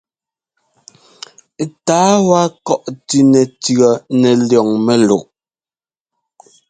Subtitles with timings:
[1.85, 3.75] Tǎa wa kɔ̂ʼ tʉ́ nɛtʉ̈
[4.19, 5.23] nɛ liɔŋ mɛ́luʼ.